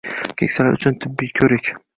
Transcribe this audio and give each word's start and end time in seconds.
Keksalar 0.43 0.79
uchun 0.79 0.97
tibbiy 1.05 1.33
ko‘rik 1.43 1.75